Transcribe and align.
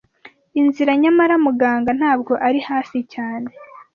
Inzira; 0.61 0.91
nyamara, 1.01 1.35
Muganga, 1.45 1.91
ntabwo 1.99 2.33
ari 2.47 2.59
hafi 2.69 2.97
cyane, 3.13 3.49